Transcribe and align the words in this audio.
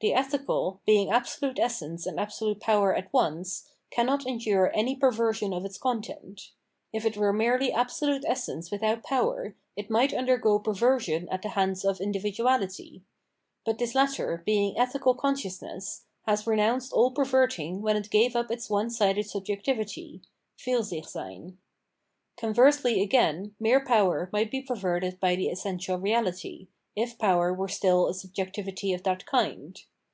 The 0.00 0.12
ethical, 0.12 0.82
being 0.84 1.08
absolute 1.10 1.58
essence 1.58 2.04
and 2.04 2.20
absolute 2.20 2.60
power 2.60 2.94
at 2.94 3.10
once, 3.10 3.70
cannot 3.90 4.26
endure 4.26 4.70
any 4.74 4.94
perversion 4.94 5.54
of 5.54 5.64
its 5.64 5.78
content. 5.78 6.50
If 6.92 7.06
it 7.06 7.16
were 7.16 7.32
merely 7.32 7.72
absolute 7.72 8.22
essence 8.26 8.70
without 8.70 9.04
Jower, 9.06 9.54
it 9.76 9.88
might 9.88 10.12
undergo 10.12 10.58
perversion 10.58 11.26
at 11.30 11.40
the 11.40 11.48
hands 11.48 11.86
of 11.86 11.96
464 11.96 12.44
Phenomenology 12.44 12.82
of 12.82 12.90
Mind 12.90 13.00
individuality. 13.00 13.04
But 13.64 13.78
this 13.78 13.94
latter, 13.94 14.42
being 14.44 14.78
ethical 14.78 15.14
conscious 15.14 15.62
ness, 15.62 16.04
has 16.26 16.46
renounced 16.46 16.92
all 16.92 17.10
perverting 17.12 17.80
when 17.80 17.96
it 17.96 18.10
gave 18.10 18.36
up 18.36 18.50
its 18.50 18.68
one 18.68 18.90
sided 18.90 19.24
subjectivity 19.24 20.20
[PuTsichseyn). 20.58 21.56
Conversely, 22.36 23.00
again, 23.00 23.54
mere 23.58 23.82
power 23.82 24.28
might 24.34 24.50
be 24.50 24.60
perverted 24.60 25.18
by 25.18 25.34
the 25.34 25.48
essential 25.48 25.96
reality, 25.96 26.68
if 26.94 27.16
power 27.18 27.54
were 27.54 27.68
still 27.68 28.06
a 28.06 28.12
subjectivity 28.12 28.92
of 28.92 29.02
that 29.04 29.24
kind. 29.24 29.80